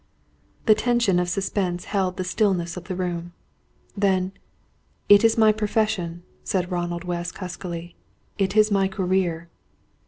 The 0.65 0.73
tension 0.73 1.19
of 1.19 1.29
suspense 1.29 1.85
held 1.85 2.17
the 2.17 2.23
stillness 2.23 2.75
of 2.75 2.85
the 2.85 2.95
room. 2.95 3.33
Then: 3.95 4.31
"It 5.09 5.23
is 5.23 5.37
my 5.37 5.51
profession," 5.51 6.23
said 6.43 6.71
Ronald 6.71 7.03
West, 7.03 7.37
huskily. 7.37 7.95
"It 8.39 8.57
is 8.57 8.71
my 8.71 8.87
career." 8.87 9.51